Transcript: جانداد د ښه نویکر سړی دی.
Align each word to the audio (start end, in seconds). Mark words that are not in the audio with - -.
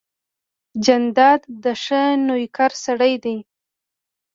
جانداد 0.83 1.41
د 1.63 1.65
ښه 1.83 2.01
نویکر 2.27 2.71
سړی 2.85 3.13
دی. 3.23 3.37